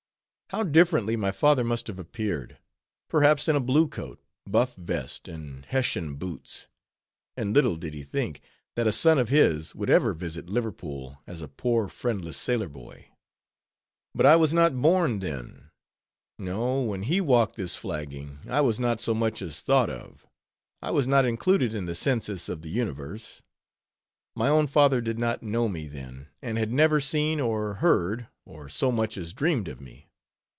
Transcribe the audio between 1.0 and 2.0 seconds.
my father must have